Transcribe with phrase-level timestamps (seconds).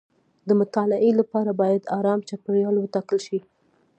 [0.47, 3.39] د مطالعې لپاره باید ارام چاپیریال وټاکل شي.